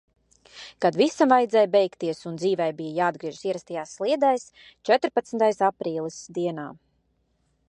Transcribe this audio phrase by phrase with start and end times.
[0.85, 4.49] Kad visam vajadzēja beigties un dzīvei bija jāatgriežas ierastajās sliedēs–
[4.91, 6.23] četrpadsmitais aprīlis.
[6.41, 6.69] Dienā.